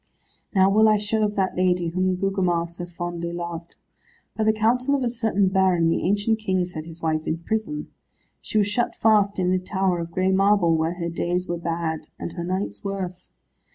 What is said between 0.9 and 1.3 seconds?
show